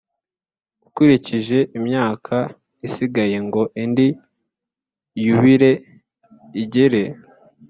akurikije 0.87 1.57
imyaka 1.77 2.37
isigaye 2.87 3.37
ngo 3.47 3.61
indi 3.83 4.07
Yubile 5.25 5.71
igere 6.63 7.03